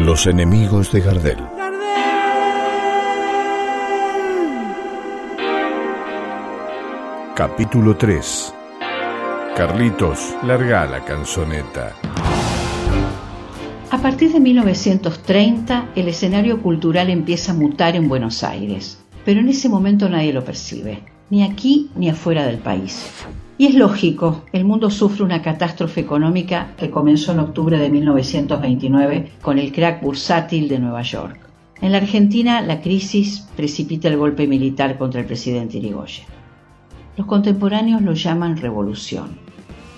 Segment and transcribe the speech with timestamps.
[0.00, 1.36] Los enemigos de Gardel.
[7.36, 8.54] Capítulo 3.
[9.54, 11.94] Carlitos, larga la canzoneta.
[13.90, 19.50] A partir de 1930, el escenario cultural empieza a mutar en Buenos Aires, pero en
[19.50, 23.10] ese momento nadie lo percibe, ni aquí ni afuera del país.
[23.56, 29.32] Y es lógico, el mundo sufre una catástrofe económica que comenzó en octubre de 1929
[29.42, 31.38] con el crack bursátil de Nueva York.
[31.80, 36.26] En la Argentina, la crisis precipita el golpe militar contra el presidente Irigoyen.
[37.16, 39.38] Los contemporáneos lo llaman revolución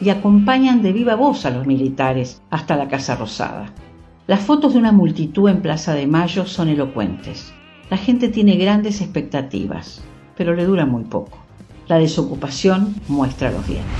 [0.00, 3.72] y acompañan de viva voz a los militares hasta la Casa Rosada.
[4.26, 7.52] Las fotos de una multitud en Plaza de Mayo son elocuentes.
[7.90, 10.02] La gente tiene grandes expectativas,
[10.40, 11.36] pero le dura muy poco.
[11.86, 13.92] La desocupación muestra los dientes.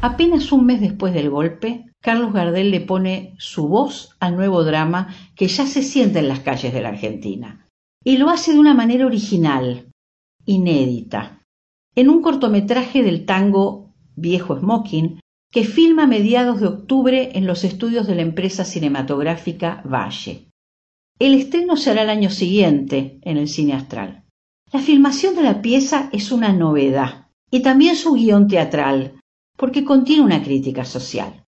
[0.00, 5.14] Apenas un mes después del golpe, Carlos Gardel le pone su voz al nuevo drama
[5.36, 7.68] que ya se siente en las calles de la Argentina.
[8.02, 9.92] Y lo hace de una manera original,
[10.44, 11.40] inédita.
[11.94, 15.20] En un cortometraje del tango Viejo Smoking,
[15.52, 20.48] que filma a mediados de octubre en los estudios de la empresa cinematográfica Valle.
[21.20, 24.19] El estreno será el año siguiente en el Cine Astral.
[24.72, 29.20] La filmación de la pieza es una novedad y también su guion teatral,
[29.56, 31.44] porque contiene una crítica social.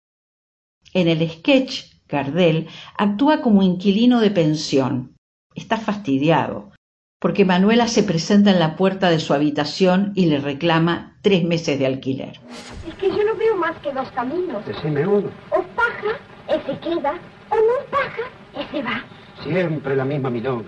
[0.93, 5.15] En el sketch, Gardel actúa como inquilino de pensión.
[5.55, 6.71] Está fastidiado,
[7.19, 11.79] porque Manuela se presenta en la puerta de su habitación y le reclama tres meses
[11.79, 12.39] de alquiler.
[12.87, 14.63] Es que yo no veo más que dos caminos.
[14.63, 15.31] Decime uno.
[15.49, 19.03] O paja, ese queda, o no paja, ese va.
[19.43, 20.67] Siempre la misma milonga.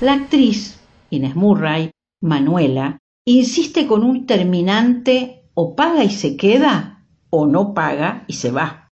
[0.00, 0.77] La actriz
[1.10, 8.24] Inés Murray, Manuela, insiste con un terminante o paga y se queda o no paga
[8.26, 8.90] y se va.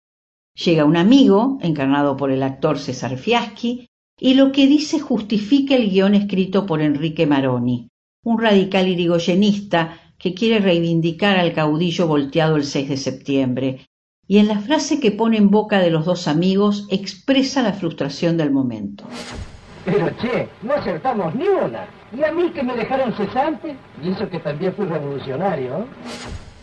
[0.55, 5.89] Llega un amigo, encarnado por el actor César Fiaschi, y lo que dice justifica el
[5.89, 7.89] guion escrito por Enrique Maroni,
[8.23, 13.87] un radical irigoyenista que quiere reivindicar al caudillo volteado el 6 de septiembre,
[14.27, 18.37] y en la frase que pone en boca de los dos amigos expresa la frustración
[18.37, 19.03] del momento.
[19.85, 21.85] Pero che, no acertamos ni una.
[22.11, 25.79] Y a mí que me dejaron cesante, y eso que también fui revolucionario.
[25.79, 25.85] ¿eh?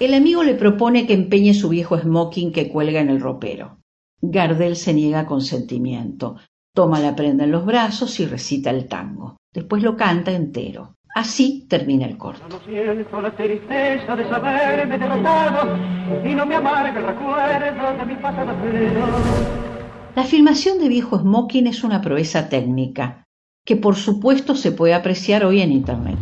[0.00, 3.78] El amigo le propone que empeñe su viejo smoking que cuelga en el ropero.
[4.21, 6.37] Gardel se niega con sentimiento,
[6.75, 9.37] toma la prenda en los brazos y recita el tango.
[9.53, 10.94] Después lo canta entero.
[11.15, 12.43] Así termina el corto.
[12.49, 15.77] No siento la tristeza de saberme derrotado
[16.25, 19.72] y no me amarga el recuerdo de mi pasado feo.
[20.15, 23.27] La filmación de Viejo Smoking es una proeza técnica,
[23.65, 26.19] que por supuesto se puede apreciar hoy en Internet.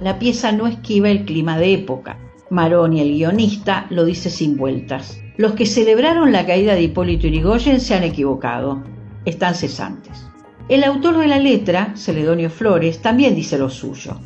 [0.00, 2.18] La pieza no esquiva el clima de época.
[2.48, 5.20] Maroni, el guionista, lo dice sin vueltas.
[5.36, 8.82] Los que celebraron la caída de Hipólito Yrigoyen se han equivocado.
[9.26, 10.26] Están cesantes.
[10.70, 14.18] El autor de la letra, Celedonio Flores, también dice lo suyo.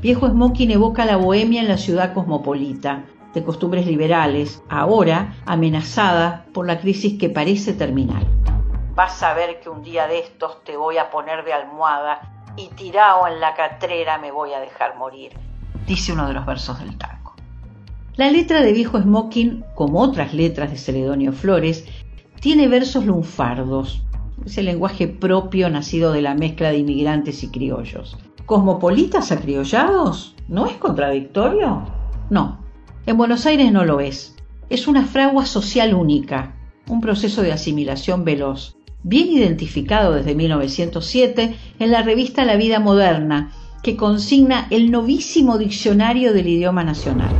[0.00, 6.66] Viejo Smoking evoca la bohemia en la ciudad cosmopolita, de costumbres liberales, ahora amenazada por
[6.66, 8.24] la crisis que parece terminar.
[8.94, 12.20] Vas a ver que un día de estos te voy a poner de almohada
[12.56, 15.32] y tirado en la catrera me voy a dejar morir,
[15.86, 17.34] dice uno de los versos del tango.
[18.16, 21.86] La letra de Viejo Smoking, como otras letras de Celedonio Flores,
[22.40, 24.02] tiene versos lunfardos,
[24.44, 28.16] ese lenguaje propio nacido de la mezcla de inmigrantes y criollos.
[28.46, 30.34] ¿Cosmopolitas acriollados?
[30.48, 31.84] ¿No es contradictorio?
[32.30, 32.58] No,
[33.08, 34.36] en Buenos Aires no lo es.
[34.68, 36.56] Es una fragua social única,
[36.88, 43.50] un proceso de asimilación veloz, bien identificado desde 1907 en la revista La Vida Moderna,
[43.82, 47.30] que consigna el novísimo diccionario del idioma nacional.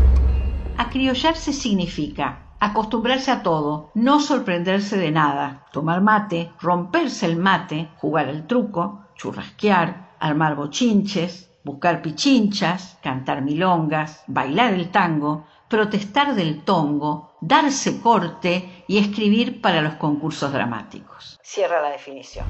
[0.79, 8.31] Acriollarse significa acostumbrarse a todo, no sorprenderse de nada, tomar mate, romperse el mate, jugar
[8.31, 17.37] el truco, churrasquear, armar bochinches, buscar pichinchas, cantar milongas, bailar el tango, protestar del tongo,
[17.41, 21.39] darse corte y escribir para los concursos dramáticos.
[21.43, 22.47] Cierra la definición.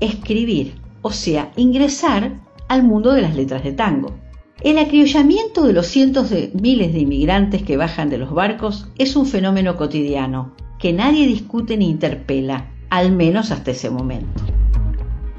[0.00, 4.14] Escribir, o sea, ingresar al mundo de las letras de tango.
[4.62, 9.16] El acriollamiento de los cientos de miles de inmigrantes que bajan de los barcos es
[9.16, 14.43] un fenómeno cotidiano que nadie discute ni interpela, al menos hasta ese momento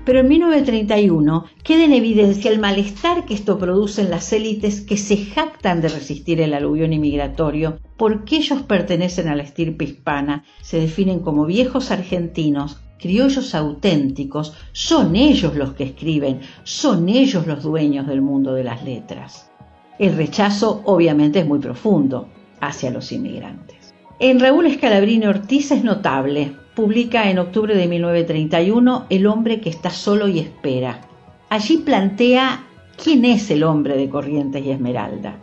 [0.06, 4.98] pero en 1931 queda en evidencia el malestar que esto produce en las élites que
[4.98, 10.80] se jactan de resistir el aluvión inmigratorio porque ellos pertenecen a la estirpe hispana, se
[10.80, 18.08] definen como viejos argentinos, criollos auténticos, son ellos los que escriben, son ellos los dueños
[18.08, 19.50] del mundo de las letras.
[19.98, 22.30] El rechazo obviamente es muy profundo
[22.62, 23.94] hacia los inmigrantes.
[24.20, 29.90] En Raúl Escalabrini Ortiz es notable publica en octubre de 1931 El hombre que está
[29.90, 31.02] solo y espera.
[31.50, 32.66] Allí plantea
[33.02, 35.38] quién es el hombre de Corrientes y Esmeralda.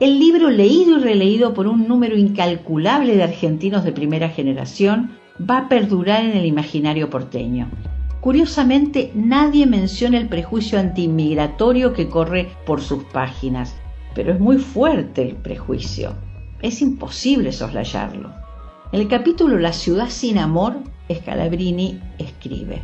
[0.00, 5.58] El libro, leído y releído por un número incalculable de argentinos de primera generación, va
[5.58, 7.68] a perdurar en el imaginario porteño.
[8.20, 13.74] Curiosamente, nadie menciona el prejuicio antiinmigratorio que corre por sus páginas,
[14.14, 16.14] pero es muy fuerte el prejuicio.
[16.62, 18.47] Es imposible soslayarlo.
[18.90, 20.72] El capítulo La ciudad sin amor,
[21.12, 22.82] Scalabrini escribe: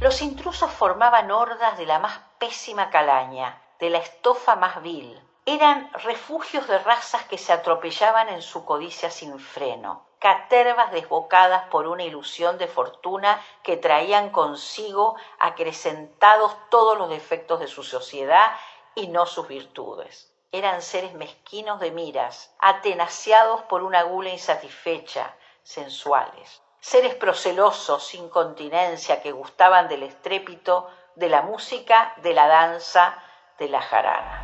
[0.00, 5.20] Los intrusos formaban hordas de la más pésima calaña, de la estofa más vil.
[5.44, 11.88] Eran refugios de razas que se atropellaban en su codicia sin freno, catervas desbocadas por
[11.88, 18.52] una ilusión de fortuna que traían consigo acrecentados todos los defectos de su sociedad
[18.94, 25.34] y no sus virtudes eran seres mezquinos de miras, atenaciados por una gula insatisfecha,
[25.64, 30.86] sensuales, seres procelosos sin continencia que gustaban del estrépito,
[31.16, 33.16] de la música, de la danza,
[33.58, 34.42] de la jarana.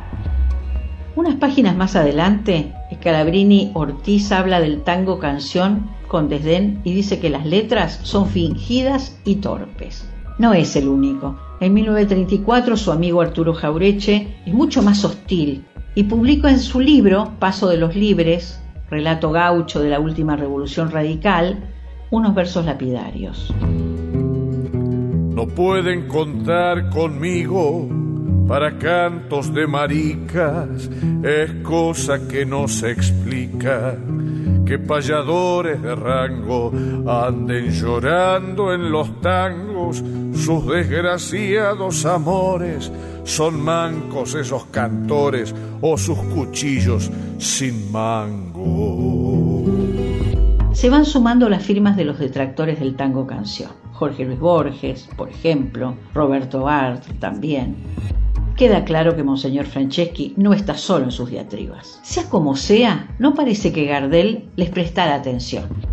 [1.15, 7.29] Unas páginas más adelante, Scalabrini Ortiz habla del tango canción con desdén y dice que
[7.29, 10.05] las letras son fingidas y torpes.
[10.39, 11.39] No es el único.
[11.61, 15.65] En 1934 su amigo Arturo Jaureche es mucho más hostil
[15.95, 20.91] y publicó en su libro Paso de los Libres, relato gaucho de la última revolución
[20.91, 21.69] radical,
[22.09, 23.53] unos versos lapidarios.
[25.33, 27.87] No pueden contar conmigo
[28.47, 30.89] para cantos de maricas,
[31.23, 33.95] es cosa que no se explica
[34.65, 36.71] que payadores de rango
[37.07, 39.70] anden llorando en los tangos
[40.33, 42.91] sus desgraciados amores.
[43.23, 49.65] Son mancos esos cantores o sus cuchillos sin mango.
[50.73, 53.71] Se van sumando las firmas de los detractores del tango canción.
[53.93, 57.75] Jorge Luis Borges, por ejemplo, Roberto Art también.
[58.55, 61.99] Queda claro que Monseñor Franceschi no está solo en sus diatribas.
[62.03, 65.90] Sea como sea, no parece que Gardel les prestara atención.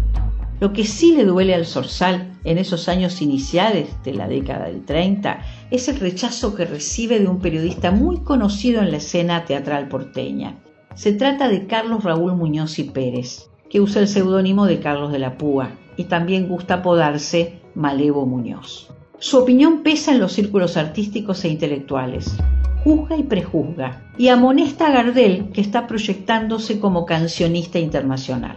[0.60, 4.84] Lo que sí le duele al Zorzal en esos años iniciales de la década del
[4.84, 5.40] 30
[5.70, 10.58] es el rechazo que recibe de un periodista muy conocido en la escena teatral porteña.
[10.94, 15.20] Se trata de Carlos Raúl Muñoz y Pérez, que usa el seudónimo de Carlos de
[15.20, 18.88] la Púa y también gusta apodarse Malevo Muñoz.
[19.20, 22.36] Su opinión pesa en los círculos artísticos e intelectuales
[22.84, 28.56] juzga y prejuzga, y amonesta a Gardel, que está proyectándose como cancionista internacional.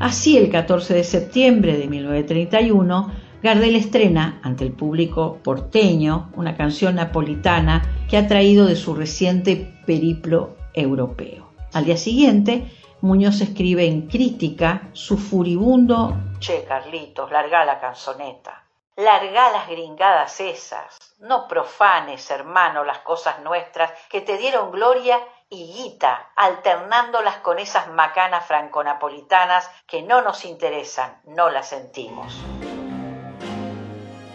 [0.00, 3.12] Así, el 14 de septiembre de 1931,
[3.42, 9.74] Gardel estrena ante el público porteño una canción napolitana que ha traído de su reciente
[9.84, 11.50] periplo europeo.
[11.74, 12.70] Al día siguiente,
[13.02, 18.64] Muñoz escribe en crítica su furibundo Che, Carlitos, larga la canzoneta.
[18.96, 20.98] Larga las gringadas esas.
[21.18, 25.18] No profanes, hermano, las cosas nuestras que te dieron gloria
[25.52, 32.40] y guita, alternándolas con esas macanas franconapolitanas que no nos interesan, no las sentimos.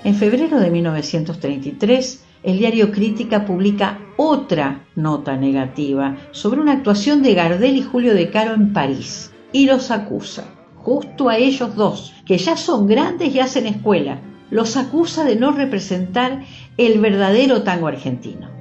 [0.04, 7.34] En febrero de 1933, el diario Crítica publica otra nota negativa sobre una actuación de
[7.34, 10.44] Gardel y Julio de Caro en París y los acusa,
[10.84, 14.20] justo a ellos dos, que ya son grandes y hacen escuela,
[14.50, 16.44] los acusa de no representar
[16.78, 18.55] el verdadero tango argentino.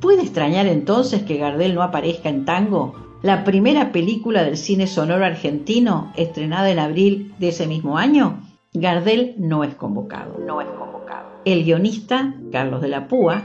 [0.00, 5.24] ¿Puede extrañar entonces que Gardel no aparezca en Tango, la primera película del cine sonoro
[5.24, 8.40] argentino estrenada en abril de ese mismo año?
[8.72, 10.38] Gardel no es convocado.
[10.38, 11.28] No es convocado.
[11.44, 13.42] El guionista, Carlos de la Púa,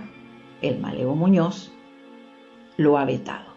[0.61, 1.71] el Malevo Muñoz,
[2.77, 3.53] lo ha vetado.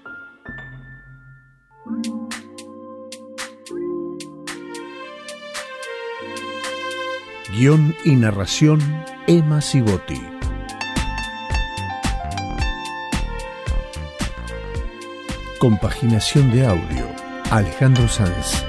[7.52, 8.80] Guión y narración
[9.26, 10.35] Emma Sibotti.
[15.58, 17.06] Compaginación de audio
[17.50, 18.62] Alejandro Sanz.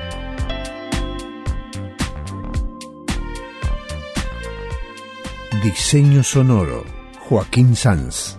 [5.62, 6.86] Diseño sonoro
[7.28, 8.38] Joaquín Sanz.